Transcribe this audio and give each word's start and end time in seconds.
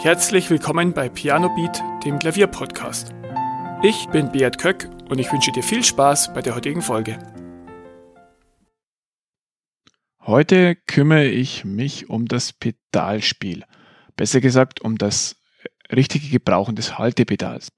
Herzlich 0.00 0.48
willkommen 0.48 0.92
bei 0.92 1.08
Piano 1.08 1.52
Beat, 1.56 1.82
dem 2.04 2.20
Klavierpodcast. 2.20 3.12
Ich 3.82 4.06
bin 4.10 4.30
Beat 4.30 4.56
Köck 4.56 4.88
und 5.08 5.18
ich 5.18 5.32
wünsche 5.32 5.50
dir 5.50 5.64
viel 5.64 5.82
Spaß 5.82 6.32
bei 6.34 6.40
der 6.40 6.54
heutigen 6.54 6.82
Folge. 6.82 7.18
Heute 10.20 10.76
kümmere 10.76 11.26
ich 11.26 11.64
mich 11.64 12.08
um 12.08 12.26
das 12.26 12.52
Pedalspiel. 12.52 13.64
Besser 14.14 14.40
gesagt 14.40 14.80
um 14.82 14.98
das 14.98 15.34
richtige 15.90 16.28
Gebrauchen 16.28 16.76
des 16.76 16.96
Haltepedals. 16.96 17.72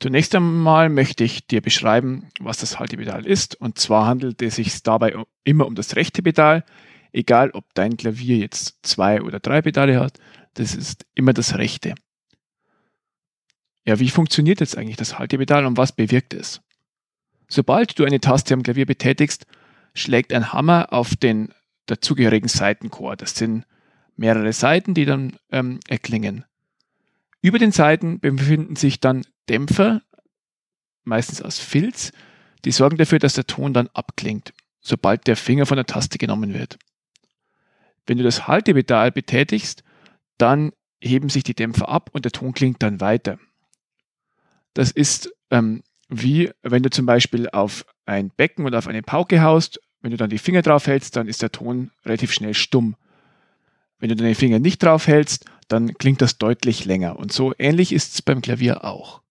Zunächst 0.00 0.34
einmal 0.34 0.88
möchte 0.88 1.22
ich 1.22 1.46
dir 1.46 1.60
beschreiben, 1.60 2.30
was 2.40 2.58
das 2.58 2.80
Haltepedal 2.80 3.24
ist. 3.24 3.54
Und 3.54 3.78
zwar 3.78 4.06
handelt 4.06 4.42
es 4.42 4.56
sich 4.56 4.82
dabei 4.82 5.14
immer 5.44 5.68
um 5.68 5.76
das 5.76 5.94
rechte 5.94 6.20
Pedal, 6.20 6.64
egal 7.12 7.50
ob 7.52 7.64
dein 7.74 7.96
Klavier 7.96 8.38
jetzt 8.38 8.80
zwei 8.82 9.22
oder 9.22 9.38
drei 9.38 9.62
Pedale 9.62 10.00
hat. 10.00 10.18
Das 10.58 10.74
ist 10.74 11.06
immer 11.14 11.32
das 11.32 11.54
rechte. 11.54 11.94
Ja, 13.86 14.00
wie 14.00 14.08
funktioniert 14.08 14.58
jetzt 14.58 14.76
eigentlich 14.76 14.96
das 14.96 15.16
Haltepedal 15.16 15.64
und 15.64 15.76
was 15.76 15.92
bewirkt 15.92 16.34
es? 16.34 16.60
Sobald 17.46 17.96
du 17.96 18.04
eine 18.04 18.18
Taste 18.18 18.54
am 18.54 18.64
Klavier 18.64 18.84
betätigst, 18.84 19.46
schlägt 19.94 20.32
ein 20.32 20.52
Hammer 20.52 20.92
auf 20.92 21.14
den 21.14 21.54
dazugehörigen 21.86 22.48
Seitenchor. 22.48 23.14
Das 23.14 23.36
sind 23.36 23.66
mehrere 24.16 24.52
Seiten, 24.52 24.94
die 24.94 25.04
dann 25.04 25.36
ähm, 25.52 25.78
erklingen. 25.86 26.44
Über 27.40 27.60
den 27.60 27.70
Seiten 27.70 28.18
befinden 28.18 28.74
sich 28.74 28.98
dann 28.98 29.24
Dämpfer, 29.48 30.02
meistens 31.04 31.40
aus 31.40 31.60
Filz, 31.60 32.10
die 32.64 32.72
sorgen 32.72 32.96
dafür, 32.96 33.20
dass 33.20 33.34
der 33.34 33.46
Ton 33.46 33.72
dann 33.72 33.88
abklingt, 33.94 34.52
sobald 34.80 35.28
der 35.28 35.36
Finger 35.36 35.66
von 35.66 35.76
der 35.76 35.86
Taste 35.86 36.18
genommen 36.18 36.52
wird. 36.52 36.80
Wenn 38.08 38.18
du 38.18 38.24
das 38.24 38.48
Haltepedal 38.48 39.12
betätigst, 39.12 39.84
dann 40.38 40.72
heben 41.00 41.28
sich 41.28 41.44
die 41.44 41.54
Dämpfer 41.54 41.88
ab 41.88 42.10
und 42.12 42.24
der 42.24 42.32
Ton 42.32 42.52
klingt 42.52 42.82
dann 42.82 43.00
weiter. 43.00 43.38
Das 44.74 44.90
ist 44.90 45.30
ähm, 45.50 45.82
wie 46.08 46.50
wenn 46.62 46.82
du 46.82 46.90
zum 46.90 47.06
Beispiel 47.06 47.48
auf 47.50 47.84
ein 48.06 48.30
Becken 48.30 48.64
oder 48.64 48.78
auf 48.78 48.86
eine 48.86 49.02
Pauke 49.02 49.42
haust, 49.42 49.80
wenn 50.00 50.10
du 50.10 50.16
dann 50.16 50.30
die 50.30 50.38
Finger 50.38 50.62
drauf 50.62 50.86
hältst, 50.86 51.16
dann 51.16 51.28
ist 51.28 51.42
der 51.42 51.52
Ton 51.52 51.90
relativ 52.04 52.32
schnell 52.32 52.54
stumm. 52.54 52.96
Wenn 53.98 54.08
du 54.08 54.16
deine 54.16 54.34
Finger 54.34 54.58
nicht 54.58 54.82
drauf 54.82 55.06
hältst, 55.06 55.44
dann 55.66 55.94
klingt 55.94 56.22
das 56.22 56.38
deutlich 56.38 56.84
länger. 56.84 57.18
Und 57.18 57.32
so 57.32 57.52
ähnlich 57.58 57.92
ist 57.92 58.14
es 58.14 58.22
beim 58.22 58.40
Klavier 58.40 58.84
auch. 58.84 59.22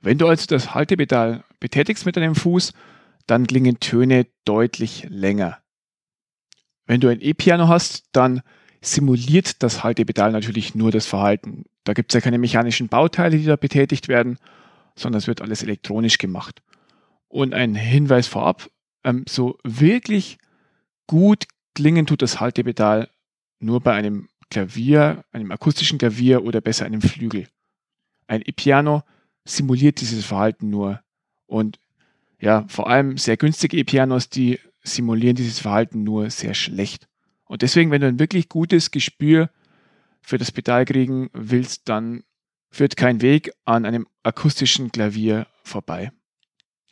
Wenn 0.00 0.18
du 0.18 0.28
also 0.28 0.46
das 0.46 0.74
Haltepedal 0.74 1.44
betätigst 1.60 2.06
mit 2.06 2.16
deinem 2.16 2.34
Fuß, 2.34 2.72
dann 3.26 3.46
klingen 3.46 3.80
Töne 3.80 4.26
deutlich 4.44 5.06
länger. 5.08 5.58
Wenn 6.86 7.00
du 7.00 7.08
ein 7.08 7.20
E-Piano 7.20 7.68
hast, 7.68 8.04
dann 8.12 8.42
simuliert 8.84 9.62
das 9.62 9.82
Haltepedal 9.82 10.32
natürlich 10.32 10.74
nur 10.74 10.90
das 10.90 11.06
Verhalten. 11.06 11.64
Da 11.84 11.92
gibt 11.94 12.12
es 12.12 12.14
ja 12.14 12.20
keine 12.20 12.38
mechanischen 12.38 12.88
Bauteile, 12.88 13.38
die 13.38 13.44
da 13.44 13.56
betätigt 13.56 14.08
werden, 14.08 14.38
sondern 14.94 15.18
es 15.18 15.26
wird 15.26 15.40
alles 15.40 15.62
elektronisch 15.62 16.18
gemacht. 16.18 16.62
Und 17.28 17.54
ein 17.54 17.74
Hinweis 17.74 18.26
vorab, 18.26 18.68
ähm, 19.02 19.24
so 19.28 19.58
wirklich 19.64 20.38
gut 21.06 21.46
klingen 21.74 22.06
tut 22.06 22.22
das 22.22 22.40
Haltepedal 22.40 23.08
nur 23.58 23.80
bei 23.80 23.92
einem 23.92 24.28
Klavier, 24.50 25.24
einem 25.32 25.50
akustischen 25.50 25.98
Klavier 25.98 26.44
oder 26.44 26.60
besser 26.60 26.84
einem 26.84 27.00
Flügel. 27.00 27.48
Ein 28.26 28.42
E-Piano 28.44 29.02
simuliert 29.44 30.00
dieses 30.00 30.24
Verhalten 30.24 30.70
nur. 30.70 31.00
Und 31.46 31.78
ja, 32.40 32.64
vor 32.68 32.88
allem 32.88 33.16
sehr 33.16 33.36
günstige 33.36 33.76
E-Pianos, 33.78 34.28
die 34.28 34.60
simulieren 34.82 35.36
dieses 35.36 35.58
Verhalten 35.58 36.04
nur 36.04 36.30
sehr 36.30 36.54
schlecht. 36.54 37.08
Und 37.54 37.62
deswegen, 37.62 37.92
wenn 37.92 38.00
du 38.00 38.08
ein 38.08 38.18
wirklich 38.18 38.48
gutes 38.48 38.90
Gespür 38.90 39.48
für 40.22 40.38
das 40.38 40.50
Pedal 40.50 40.84
kriegen 40.84 41.30
willst, 41.32 41.88
dann 41.88 42.24
führt 42.72 42.96
kein 42.96 43.22
Weg 43.22 43.52
an 43.64 43.86
einem 43.86 44.08
akustischen 44.24 44.90
Klavier 44.90 45.46
vorbei. 45.62 46.10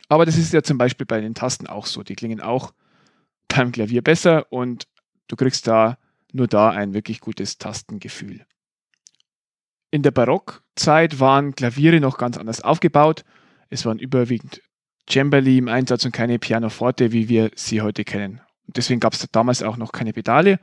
Aber 0.08 0.24
das 0.24 0.38
ist 0.38 0.52
ja 0.52 0.62
zum 0.62 0.78
Beispiel 0.78 1.04
bei 1.04 1.20
den 1.20 1.34
Tasten 1.34 1.66
auch 1.66 1.86
so. 1.86 2.04
Die 2.04 2.14
klingen 2.14 2.40
auch 2.40 2.74
beim 3.48 3.72
Klavier 3.72 4.02
besser 4.02 4.52
und 4.52 4.86
du 5.26 5.34
kriegst 5.34 5.66
da 5.66 5.98
nur 6.32 6.46
da 6.46 6.70
ein 6.70 6.94
wirklich 6.94 7.18
gutes 7.18 7.58
Tastengefühl. 7.58 8.46
In 9.90 10.04
der 10.04 10.12
Barockzeit 10.12 11.18
waren 11.18 11.56
Klaviere 11.56 11.98
noch 11.98 12.18
ganz 12.18 12.38
anders 12.38 12.60
aufgebaut. 12.60 13.24
Es 13.68 13.84
waren 13.84 13.98
überwiegend 13.98 14.62
Cembali 15.10 15.58
im 15.58 15.66
Einsatz 15.66 16.04
und 16.04 16.12
keine 16.12 16.38
Pianoforte, 16.38 17.10
wie 17.10 17.28
wir 17.28 17.50
sie 17.56 17.80
heute 17.80 18.04
kennen. 18.04 18.40
Deswegen 18.76 19.00
gab 19.00 19.12
es 19.14 19.26
damals 19.30 19.62
auch 19.62 19.76
noch 19.76 19.92
keine 19.92 20.12
Pedale. 20.12 20.60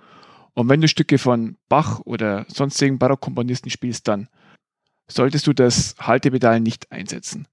Und 0.54 0.70
wenn 0.70 0.82
du 0.82 0.88
Stücke 0.88 1.18
von 1.18 1.58
Bach 1.70 2.00
oder 2.02 2.46
sonstigen 2.50 3.00
Barockkomponisten 3.00 3.72
spielst, 3.72 4.08
dann 4.08 4.28
solltest 5.08 5.48
du 5.48 5.54
das 5.54 5.96
Haltepedal 6.00 6.60
nicht 6.60 6.92
einsetzen. 6.92 7.48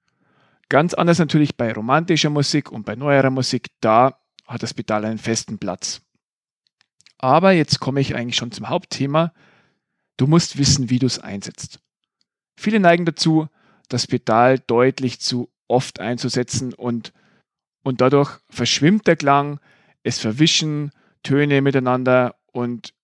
Ganz 0.68 0.94
anders 0.94 1.18
natürlich 1.18 1.56
bei 1.56 1.72
romantischer 1.72 2.30
Musik 2.30 2.72
und 2.72 2.84
bei 2.84 2.96
neuerer 2.96 3.30
Musik, 3.30 3.68
da 3.80 4.18
hat 4.46 4.62
das 4.62 4.74
Pedal 4.74 5.04
einen 5.04 5.18
festen 5.18 5.58
Platz. 5.58 6.02
Aber 7.18 7.52
jetzt 7.52 7.80
komme 7.80 8.00
ich 8.00 8.14
eigentlich 8.14 8.36
schon 8.36 8.52
zum 8.52 8.68
Hauptthema. 8.68 9.32
Du 10.16 10.26
musst 10.26 10.58
wissen, 10.58 10.90
wie 10.90 10.98
du 10.98 11.06
es 11.06 11.18
einsetzt. 11.18 11.80
Viele 12.58 12.80
neigen 12.80 13.04
dazu, 13.04 13.48
das 13.88 14.06
Pedal 14.06 14.58
deutlich 14.58 15.20
zu 15.20 15.50
oft 15.68 16.00
einzusetzen 16.00 16.74
und, 16.74 17.12
und 17.82 18.00
dadurch 18.00 18.38
verschwimmt 18.48 19.06
der 19.06 19.16
Klang, 19.16 19.60
es 20.06 20.20
verwischen 20.20 20.92
Töne 21.24 21.60
miteinander 21.60 22.36
und 22.52 22.94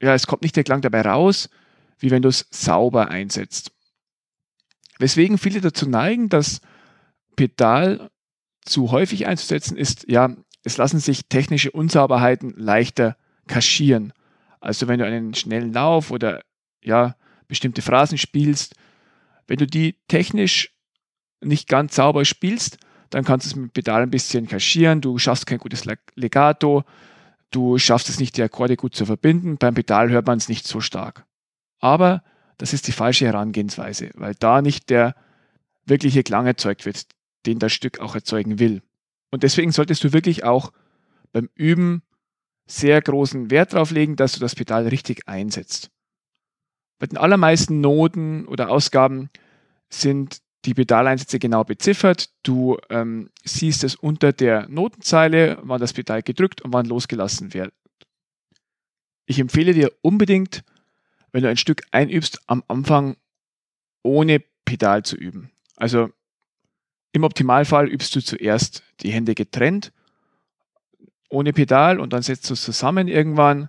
ja, 0.00 0.14
es 0.14 0.26
kommt 0.26 0.42
nicht 0.42 0.56
der 0.56 0.64
Klang 0.64 0.80
dabei 0.80 1.02
raus, 1.02 1.50
wie 1.98 2.10
wenn 2.10 2.22
du 2.22 2.30
es 2.30 2.46
sauber 2.50 3.10
einsetzt. 3.10 3.72
Weswegen 4.98 5.36
viele 5.36 5.60
dazu 5.60 5.86
neigen, 5.86 6.30
das 6.30 6.62
Pedal 7.36 8.10
zu 8.64 8.90
häufig 8.90 9.26
einzusetzen, 9.26 9.76
ist, 9.76 10.08
ja, 10.08 10.34
es 10.64 10.78
lassen 10.78 10.98
sich 10.98 11.28
technische 11.28 11.72
Unsauberheiten 11.72 12.54
leichter 12.56 13.18
kaschieren. 13.46 14.14
Also 14.60 14.88
wenn 14.88 14.98
du 14.98 15.04
einen 15.04 15.34
schnellen 15.34 15.74
Lauf 15.74 16.10
oder 16.10 16.42
ja, 16.82 17.16
bestimmte 17.48 17.82
Phrasen 17.82 18.16
spielst, 18.16 18.74
wenn 19.46 19.58
du 19.58 19.66
die 19.66 19.98
technisch 20.08 20.74
nicht 21.42 21.68
ganz 21.68 21.96
sauber 21.96 22.24
spielst, 22.24 22.78
dann 23.10 23.24
kannst 23.24 23.46
du 23.46 23.50
es 23.50 23.56
mit 23.56 23.72
Pedal 23.72 24.02
ein 24.02 24.10
bisschen 24.10 24.46
kaschieren, 24.46 25.00
du 25.00 25.18
schaffst 25.18 25.46
kein 25.46 25.58
gutes 25.58 25.84
Legato, 26.14 26.84
du 27.50 27.78
schaffst 27.78 28.08
es 28.08 28.20
nicht, 28.20 28.36
die 28.36 28.42
Akkorde 28.42 28.76
gut 28.76 28.94
zu 28.94 29.04
verbinden, 29.04 29.58
beim 29.58 29.74
Pedal 29.74 30.10
hört 30.10 30.26
man 30.26 30.38
es 30.38 30.48
nicht 30.48 30.66
so 30.66 30.80
stark. 30.80 31.26
Aber 31.80 32.22
das 32.58 32.72
ist 32.72 32.86
die 32.86 32.92
falsche 32.92 33.26
Herangehensweise, 33.26 34.10
weil 34.14 34.34
da 34.34 34.62
nicht 34.62 34.90
der 34.90 35.14
wirkliche 35.84 36.22
Klang 36.22 36.46
erzeugt 36.46 36.86
wird, 36.86 37.06
den 37.46 37.58
das 37.58 37.72
Stück 37.72 38.00
auch 38.00 38.14
erzeugen 38.14 38.58
will. 38.58 38.82
Und 39.30 39.42
deswegen 39.42 39.72
solltest 39.72 40.04
du 40.04 40.12
wirklich 40.12 40.44
auch 40.44 40.72
beim 41.32 41.48
Üben 41.54 42.02
sehr 42.66 43.00
großen 43.00 43.50
Wert 43.50 43.72
darauf 43.72 43.90
legen, 43.90 44.16
dass 44.16 44.32
du 44.32 44.40
das 44.40 44.54
Pedal 44.54 44.86
richtig 44.88 45.26
einsetzt. 45.26 45.90
Bei 46.98 47.06
den 47.06 47.18
allermeisten 47.18 47.80
Noten 47.80 48.46
oder 48.46 48.70
Ausgaben 48.70 49.30
sind 49.88 50.42
die 50.64 50.74
Pedaleinsätze 50.74 51.38
genau 51.38 51.64
beziffert. 51.64 52.30
Du 52.42 52.76
ähm, 52.90 53.30
siehst 53.44 53.84
es 53.84 53.94
unter 53.94 54.32
der 54.32 54.68
Notenzeile, 54.68 55.58
wann 55.62 55.80
das 55.80 55.92
Pedal 55.92 56.22
gedrückt 56.22 56.62
und 56.62 56.72
wann 56.72 56.86
losgelassen 56.86 57.54
wird. 57.54 57.72
Ich 59.26 59.38
empfehle 59.38 59.72
dir 59.72 59.92
unbedingt, 60.02 60.64
wenn 61.32 61.42
du 61.42 61.48
ein 61.48 61.56
Stück 61.56 61.82
einübst, 61.92 62.40
am 62.46 62.62
Anfang 62.68 63.16
ohne 64.02 64.42
Pedal 64.64 65.04
zu 65.04 65.16
üben. 65.16 65.50
Also 65.76 66.10
im 67.12 67.24
Optimalfall 67.24 67.88
übst 67.88 68.14
du 68.14 68.20
zuerst 68.20 68.82
die 69.00 69.10
Hände 69.10 69.34
getrennt 69.34 69.92
ohne 71.28 71.52
Pedal 71.52 72.00
und 72.00 72.12
dann 72.12 72.22
setzt 72.22 72.50
du 72.50 72.54
es 72.54 72.62
zusammen 72.62 73.08
irgendwann 73.08 73.68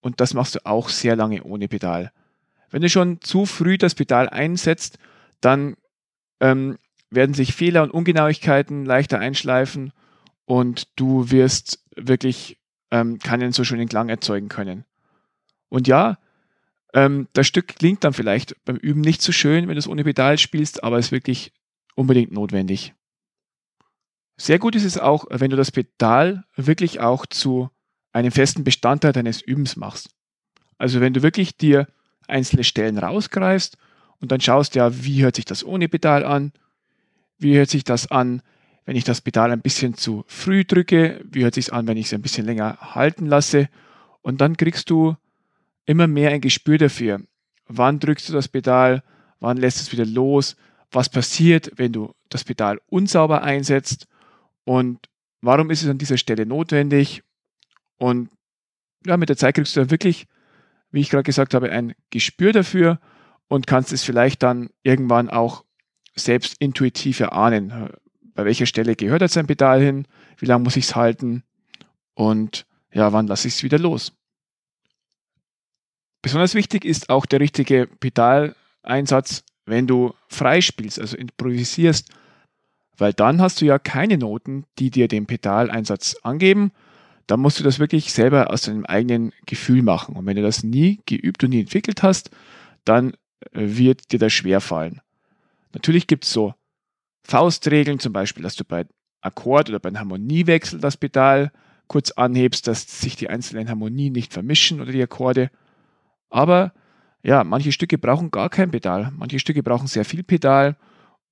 und 0.00 0.20
das 0.20 0.34
machst 0.34 0.56
du 0.56 0.66
auch 0.66 0.88
sehr 0.88 1.16
lange 1.16 1.42
ohne 1.44 1.68
Pedal. 1.68 2.12
Wenn 2.70 2.82
du 2.82 2.88
schon 2.88 3.20
zu 3.20 3.46
früh 3.46 3.78
das 3.78 3.94
Pedal 3.94 4.28
einsetzt, 4.28 4.98
dann 5.40 5.76
ähm, 6.40 6.78
werden 7.10 7.34
sich 7.34 7.54
Fehler 7.54 7.82
und 7.82 7.90
Ungenauigkeiten 7.90 8.84
leichter 8.84 9.18
einschleifen 9.18 9.92
und 10.44 10.88
du 10.96 11.30
wirst 11.30 11.84
wirklich 11.96 12.58
ähm, 12.90 13.18
keinen 13.18 13.52
so 13.52 13.64
schönen 13.64 13.88
Klang 13.88 14.08
erzeugen 14.08 14.48
können. 14.48 14.84
Und 15.68 15.88
ja, 15.88 16.18
ähm, 16.94 17.28
das 17.32 17.46
Stück 17.46 17.68
klingt 17.68 18.04
dann 18.04 18.12
vielleicht 18.12 18.56
beim 18.64 18.76
Üben 18.76 19.00
nicht 19.00 19.22
so 19.22 19.32
schön, 19.32 19.68
wenn 19.68 19.74
du 19.74 19.78
es 19.78 19.88
ohne 19.88 20.04
Pedal 20.04 20.38
spielst, 20.38 20.84
aber 20.84 20.98
es 20.98 21.06
ist 21.06 21.12
wirklich 21.12 21.52
unbedingt 21.94 22.32
notwendig. 22.32 22.94
Sehr 24.36 24.58
gut 24.58 24.76
ist 24.76 24.84
es 24.84 24.98
auch, 24.98 25.26
wenn 25.30 25.50
du 25.50 25.56
das 25.56 25.72
Pedal 25.72 26.44
wirklich 26.54 27.00
auch 27.00 27.26
zu 27.26 27.70
einem 28.12 28.32
festen 28.32 28.64
Bestandteil 28.64 29.12
deines 29.12 29.40
Übens 29.40 29.76
machst. 29.76 30.10
Also 30.78 31.00
wenn 31.00 31.14
du 31.14 31.22
wirklich 31.22 31.56
dir 31.56 31.86
einzelne 32.28 32.64
Stellen 32.64 32.98
rausgreifst 32.98 33.78
und 34.20 34.32
dann 34.32 34.40
schaust, 34.40 34.74
ja, 34.74 35.04
wie 35.04 35.22
hört 35.22 35.36
sich 35.36 35.44
das 35.44 35.64
ohne 35.64 35.88
Pedal 35.88 36.24
an? 36.24 36.52
Wie 37.38 37.56
hört 37.56 37.70
sich 37.70 37.84
das 37.84 38.10
an, 38.10 38.42
wenn 38.84 38.96
ich 38.96 39.04
das 39.04 39.20
Pedal 39.20 39.52
ein 39.52 39.60
bisschen 39.60 39.94
zu 39.94 40.24
früh 40.26 40.64
drücke? 40.64 41.20
Wie 41.24 41.42
hört 41.44 41.54
sich 41.54 41.72
an, 41.72 41.86
wenn 41.86 41.96
ich 41.96 42.06
es 42.06 42.14
ein 42.14 42.22
bisschen 42.22 42.46
länger 42.46 42.78
halten 42.94 43.26
lasse? 43.26 43.68
Und 44.22 44.40
dann 44.40 44.56
kriegst 44.56 44.90
du 44.90 45.16
immer 45.84 46.06
mehr 46.06 46.30
ein 46.30 46.40
Gespür 46.40 46.78
dafür, 46.78 47.20
wann 47.68 48.00
drückst 48.00 48.28
du 48.28 48.32
das 48.32 48.48
Pedal, 48.48 49.02
wann 49.40 49.56
lässt 49.56 49.80
es 49.80 49.92
wieder 49.92 50.04
los, 50.04 50.56
was 50.90 51.08
passiert, 51.08 51.72
wenn 51.76 51.92
du 51.92 52.14
das 52.28 52.44
Pedal 52.44 52.80
unsauber 52.88 53.42
einsetzt 53.42 54.06
und 54.64 55.08
warum 55.40 55.70
ist 55.70 55.82
es 55.82 55.88
an 55.88 55.98
dieser 55.98 56.16
Stelle 56.16 56.46
notwendig. 56.46 57.22
Und 57.98 58.30
ja, 59.06 59.16
mit 59.16 59.28
der 59.28 59.36
Zeit 59.36 59.54
kriegst 59.54 59.76
du 59.76 59.80
dann 59.80 59.90
wirklich, 59.90 60.26
wie 60.90 61.00
ich 61.00 61.10
gerade 61.10 61.22
gesagt 61.22 61.54
habe, 61.54 61.70
ein 61.70 61.94
Gespür 62.10 62.52
dafür 62.52 62.98
und 63.48 63.66
kannst 63.66 63.92
es 63.92 64.02
vielleicht 64.02 64.42
dann 64.42 64.70
irgendwann 64.82 65.30
auch 65.30 65.64
selbst 66.14 66.56
intuitiv 66.58 67.20
erahnen. 67.20 67.90
Bei 68.34 68.44
welcher 68.44 68.66
Stelle 68.66 68.96
gehört 68.96 69.22
jetzt 69.22 69.36
ein 69.36 69.46
Pedal 69.46 69.80
hin? 69.80 70.06
Wie 70.38 70.46
lange 70.46 70.64
muss 70.64 70.76
ich 70.76 70.86
es 70.86 70.96
halten? 70.96 71.42
Und 72.14 72.66
ja, 72.92 73.12
wann 73.12 73.26
lasse 73.26 73.48
ich 73.48 73.54
es 73.54 73.62
wieder 73.62 73.78
los? 73.78 74.12
Besonders 76.22 76.54
wichtig 76.54 76.84
ist 76.84 77.10
auch 77.10 77.26
der 77.26 77.40
richtige 77.40 77.86
Pedaleinsatz, 77.86 79.44
wenn 79.64 79.86
du 79.86 80.14
frei 80.28 80.60
spielst, 80.60 80.98
also 80.98 81.16
improvisierst, 81.16 82.10
weil 82.96 83.12
dann 83.12 83.40
hast 83.40 83.60
du 83.60 83.66
ja 83.66 83.78
keine 83.78 84.18
Noten, 84.18 84.64
die 84.78 84.90
dir 84.90 85.08
den 85.08 85.26
Pedaleinsatz 85.26 86.16
angeben. 86.22 86.72
Dann 87.26 87.40
musst 87.40 87.60
du 87.60 87.64
das 87.64 87.78
wirklich 87.78 88.12
selber 88.12 88.50
aus 88.50 88.62
deinem 88.62 88.86
eigenen 88.86 89.32
Gefühl 89.46 89.82
machen. 89.82 90.16
Und 90.16 90.26
wenn 90.26 90.36
du 90.36 90.42
das 90.42 90.62
nie 90.62 91.00
geübt 91.06 91.44
und 91.44 91.50
nie 91.50 91.60
entwickelt 91.60 92.02
hast, 92.02 92.30
dann 92.84 93.10
äh, 93.10 93.16
wird 93.52 94.12
dir 94.12 94.18
das 94.18 94.32
schwer 94.32 94.60
fallen. 94.60 95.00
Natürlich 95.72 96.06
gibt 96.06 96.24
es 96.24 96.32
so 96.32 96.54
Faustregeln, 97.22 97.98
zum 97.98 98.12
Beispiel, 98.12 98.42
dass 98.42 98.56
du 98.56 98.64
bei 98.64 98.86
Akkord 99.20 99.68
oder 99.68 99.80
beim 99.80 99.98
Harmoniewechsel 99.98 100.80
das 100.80 100.96
Pedal 100.96 101.52
kurz 101.88 102.10
anhebst, 102.12 102.66
dass 102.66 103.00
sich 103.00 103.16
die 103.16 103.28
einzelnen 103.28 103.68
Harmonien 103.68 104.12
nicht 104.12 104.32
vermischen 104.32 104.80
oder 104.80 104.92
die 104.92 105.02
Akkorde. 105.02 105.50
Aber 106.28 106.72
ja, 107.22 107.44
manche 107.44 107.72
Stücke 107.72 107.98
brauchen 107.98 108.30
gar 108.30 108.48
kein 108.48 108.70
Pedal, 108.70 109.12
manche 109.16 109.38
Stücke 109.38 109.62
brauchen 109.62 109.86
sehr 109.86 110.04
viel 110.04 110.22
Pedal 110.22 110.76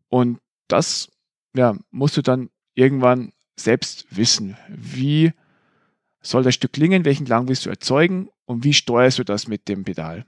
und 0.08 0.38
das 0.68 1.10
ja, 1.54 1.76
musst 1.90 2.16
du 2.16 2.22
dann 2.22 2.50
irgendwann 2.74 3.32
selbst 3.56 4.06
wissen. 4.10 4.56
Wie 4.68 5.32
soll 6.20 6.42
das 6.42 6.54
Stück 6.54 6.72
klingen, 6.72 7.04
welchen 7.04 7.26
Klang 7.26 7.48
willst 7.48 7.66
du 7.66 7.70
erzeugen 7.70 8.28
und 8.44 8.64
wie 8.64 8.72
steuerst 8.72 9.18
du 9.18 9.24
das 9.24 9.46
mit 9.46 9.68
dem 9.68 9.84
Pedal? 9.84 10.26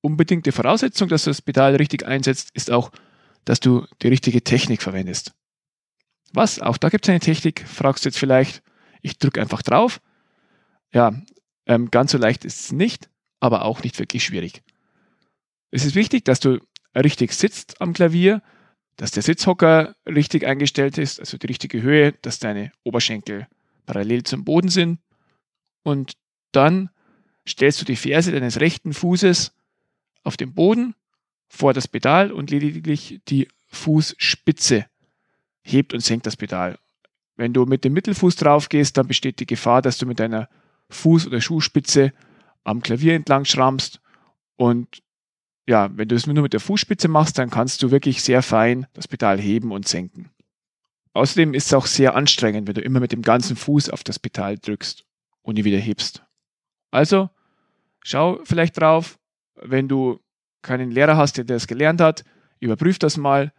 Unbedingte 0.00 0.52
Voraussetzung, 0.52 1.08
dass 1.08 1.24
du 1.24 1.30
das 1.30 1.42
Pedal 1.42 1.76
richtig 1.76 2.06
einsetzt, 2.06 2.50
ist 2.54 2.70
auch, 2.70 2.90
dass 3.44 3.60
du 3.60 3.86
die 4.02 4.08
richtige 4.08 4.42
Technik 4.42 4.82
verwendest. 4.82 5.32
Was? 6.32 6.60
Auch 6.60 6.76
da 6.76 6.88
gibt 6.88 7.06
es 7.06 7.10
eine 7.10 7.20
Technik, 7.20 7.66
fragst 7.66 8.04
du 8.04 8.08
jetzt 8.08 8.18
vielleicht. 8.18 8.62
Ich 9.02 9.18
drücke 9.18 9.40
einfach 9.40 9.62
drauf. 9.62 10.00
Ja, 10.92 11.14
ähm, 11.66 11.90
ganz 11.90 12.12
so 12.12 12.18
leicht 12.18 12.44
ist 12.44 12.60
es 12.60 12.72
nicht, 12.72 13.08
aber 13.40 13.64
auch 13.64 13.82
nicht 13.82 13.98
wirklich 13.98 14.24
schwierig. 14.24 14.62
Es 15.70 15.84
ist 15.84 15.94
wichtig, 15.94 16.24
dass 16.24 16.40
du 16.40 16.60
richtig 16.94 17.32
sitzt 17.32 17.80
am 17.80 17.92
Klavier, 17.92 18.42
dass 18.96 19.10
der 19.12 19.22
Sitzhocker 19.22 19.94
richtig 20.06 20.44
eingestellt 20.44 20.98
ist, 20.98 21.20
also 21.20 21.38
die 21.38 21.46
richtige 21.46 21.82
Höhe, 21.82 22.12
dass 22.12 22.38
deine 22.38 22.72
Oberschenkel 22.84 23.46
parallel 23.86 24.24
zum 24.24 24.44
Boden 24.44 24.68
sind. 24.68 24.98
Und 25.82 26.14
dann 26.52 26.90
stellst 27.46 27.80
du 27.80 27.84
die 27.84 27.96
Ferse 27.96 28.32
deines 28.32 28.60
rechten 28.60 28.92
Fußes 28.92 29.52
auf 30.28 30.36
den 30.36 30.54
Boden 30.54 30.94
vor 31.48 31.72
das 31.72 31.88
Pedal 31.88 32.30
und 32.30 32.50
lediglich 32.50 33.20
die 33.28 33.48
Fußspitze 33.68 34.86
hebt 35.62 35.94
und 35.94 36.00
senkt 36.00 36.26
das 36.26 36.36
Pedal. 36.36 36.78
Wenn 37.36 37.54
du 37.54 37.64
mit 37.64 37.82
dem 37.84 37.94
Mittelfuß 37.94 38.36
drauf 38.36 38.68
gehst, 38.68 38.96
dann 38.98 39.08
besteht 39.08 39.40
die 39.40 39.46
Gefahr, 39.46 39.80
dass 39.80 39.96
du 39.96 40.06
mit 40.06 40.20
deiner 40.20 40.48
Fuß- 40.90 41.26
oder 41.26 41.40
Schuhspitze 41.40 42.12
am 42.62 42.82
Klavier 42.82 43.14
entlang 43.14 43.46
schrammst. 43.46 44.00
Und 44.56 45.02
ja, 45.66 45.90
wenn 45.96 46.08
du 46.08 46.14
es 46.14 46.26
nur 46.26 46.42
mit 46.42 46.52
der 46.52 46.60
Fußspitze 46.60 47.08
machst, 47.08 47.38
dann 47.38 47.48
kannst 47.48 47.82
du 47.82 47.90
wirklich 47.90 48.22
sehr 48.22 48.42
fein 48.42 48.86
das 48.92 49.08
Pedal 49.08 49.40
heben 49.40 49.72
und 49.72 49.88
senken. 49.88 50.30
Außerdem 51.14 51.54
ist 51.54 51.66
es 51.66 51.74
auch 51.74 51.86
sehr 51.86 52.14
anstrengend, 52.14 52.68
wenn 52.68 52.74
du 52.74 52.80
immer 52.82 53.00
mit 53.00 53.12
dem 53.12 53.22
ganzen 53.22 53.56
Fuß 53.56 53.90
auf 53.90 54.04
das 54.04 54.18
Pedal 54.18 54.58
drückst 54.58 55.06
und 55.42 55.58
ihn 55.58 55.64
wieder 55.64 55.78
hebst. 55.78 56.22
Also 56.90 57.30
schau 58.04 58.40
vielleicht 58.44 58.78
drauf, 58.78 59.17
wenn 59.62 59.88
du 59.88 60.20
keinen 60.62 60.90
Lehrer 60.90 61.16
hast, 61.16 61.36
der 61.36 61.44
das 61.44 61.66
gelernt 61.66 62.00
hat, 62.00 62.24
überprüf 62.60 62.98
das 62.98 63.16
mal. 63.16 63.52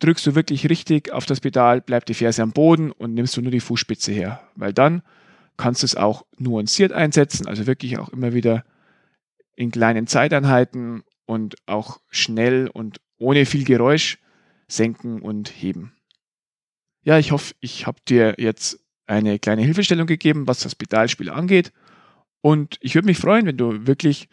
Drückst 0.00 0.26
du 0.26 0.34
wirklich 0.34 0.68
richtig 0.68 1.12
auf 1.12 1.24
das 1.26 1.40
Pedal, 1.40 1.80
bleibt 1.80 2.08
die 2.08 2.14
Ferse 2.14 2.42
am 2.42 2.52
Boden 2.52 2.90
und 2.90 3.14
nimmst 3.14 3.36
du 3.36 3.42
nur 3.42 3.52
die 3.52 3.60
Fußspitze 3.60 4.12
her, 4.12 4.40
weil 4.56 4.72
dann 4.72 5.02
kannst 5.56 5.82
du 5.82 5.86
es 5.86 5.96
auch 5.96 6.26
nuanciert 6.36 6.92
einsetzen, 6.92 7.46
also 7.46 7.66
wirklich 7.66 7.98
auch 7.98 8.08
immer 8.08 8.34
wieder 8.34 8.64
in 9.56 9.70
kleinen 9.70 10.06
Zeiteinheiten 10.06 11.04
und 11.26 11.56
auch 11.66 12.00
schnell 12.10 12.68
und 12.68 13.00
ohne 13.18 13.46
viel 13.46 13.64
Geräusch 13.64 14.18
senken 14.66 15.22
und 15.22 15.48
heben. 15.48 15.94
Ja, 17.02 17.18
ich 17.18 17.32
hoffe, 17.32 17.54
ich 17.60 17.86
habe 17.86 17.98
dir 18.08 18.34
jetzt 18.38 18.80
eine 19.06 19.38
kleine 19.38 19.62
Hilfestellung 19.62 20.06
gegeben, 20.06 20.46
was 20.46 20.60
das 20.60 20.74
Pedalspiel 20.74 21.30
angeht. 21.30 21.72
Und 22.40 22.78
ich 22.80 22.94
würde 22.94 23.06
mich 23.06 23.18
freuen, 23.18 23.46
wenn 23.46 23.56
du 23.56 23.86
wirklich 23.86 24.28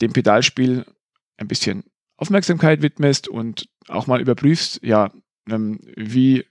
dem 0.00 0.12
Pedalspiel 0.12 0.84
ein 1.36 1.48
bisschen 1.48 1.84
Aufmerksamkeit 2.16 2.82
widmest 2.82 3.28
und 3.28 3.68
auch 3.88 4.06
mal 4.06 4.20
überprüfst, 4.20 4.80
ja, 4.82 5.12
ähm, 5.48 5.80
wie 5.96 6.44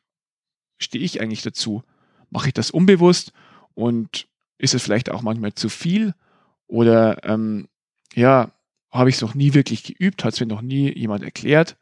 stehe 0.77 1.03
ich 1.03 1.21
eigentlich 1.21 1.41
dazu? 1.41 1.83
Mache 2.29 2.47
ich 2.47 2.53
das 2.53 2.71
unbewusst 2.71 3.33
und 3.73 4.27
ist 4.57 4.73
es 4.73 4.83
vielleicht 4.83 5.09
auch 5.09 5.21
manchmal 5.21 5.53
zu 5.53 5.69
viel? 5.69 6.13
Oder 6.67 7.23
ähm, 7.23 7.67
ja, 8.13 8.51
habe 8.91 9.09
ich 9.09 9.15
es 9.15 9.21
noch 9.21 9.35
nie 9.35 9.53
wirklich 9.53 9.83
geübt, 9.83 10.23
hat 10.23 10.33
es 10.33 10.39
mir 10.39 10.47
noch 10.47 10.61
nie 10.61 10.97
jemand 10.97 11.23
erklärt? 11.23 11.77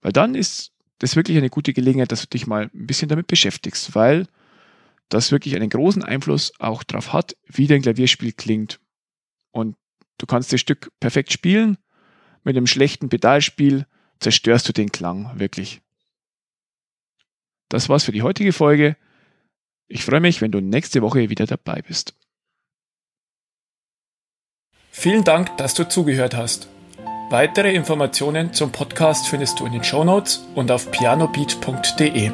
Weil 0.00 0.12
dann 0.12 0.34
ist 0.34 0.72
das 0.98 1.16
wirklich 1.16 1.36
eine 1.36 1.50
gute 1.50 1.72
Gelegenheit, 1.72 2.12
dass 2.12 2.22
du 2.22 2.26
dich 2.28 2.46
mal 2.46 2.70
ein 2.74 2.86
bisschen 2.86 3.08
damit 3.08 3.26
beschäftigst, 3.26 3.94
weil 3.94 4.26
das 5.08 5.30
wirklich 5.30 5.54
einen 5.54 5.70
großen 5.70 6.02
Einfluss 6.02 6.52
auch 6.58 6.82
darauf 6.82 7.12
hat, 7.12 7.36
wie 7.46 7.66
dein 7.66 7.82
Klavierspiel 7.82 8.32
klingt. 8.32 8.80
Und 9.50 9.76
du 10.18 10.26
kannst 10.26 10.52
das 10.52 10.60
Stück 10.60 10.90
perfekt 11.00 11.32
spielen, 11.32 11.78
mit 12.44 12.56
einem 12.56 12.66
schlechten 12.66 13.08
Pedalspiel 13.08 13.86
zerstörst 14.20 14.68
du 14.68 14.72
den 14.72 14.92
Klang 14.92 15.38
wirklich. 15.38 15.80
Das 17.68 17.88
war's 17.88 18.04
für 18.04 18.12
die 18.12 18.22
heutige 18.22 18.52
Folge. 18.52 18.96
Ich 19.88 20.04
freue 20.04 20.20
mich, 20.20 20.40
wenn 20.40 20.52
du 20.52 20.60
nächste 20.60 21.02
Woche 21.02 21.30
wieder 21.30 21.46
dabei 21.46 21.82
bist. 21.82 22.14
Vielen 24.90 25.24
Dank, 25.24 25.56
dass 25.58 25.74
du 25.74 25.88
zugehört 25.88 26.34
hast. 26.34 26.68
Weitere 27.28 27.74
Informationen 27.74 28.52
zum 28.52 28.70
Podcast 28.70 29.28
findest 29.28 29.58
du 29.58 29.66
in 29.66 29.72
den 29.72 29.84
Shownotes 29.84 30.46
und 30.54 30.70
auf 30.70 30.90
pianobeat.de. 30.92 32.30